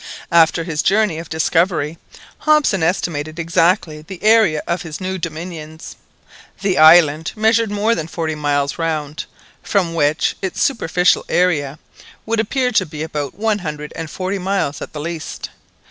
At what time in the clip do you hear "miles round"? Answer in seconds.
8.33-9.25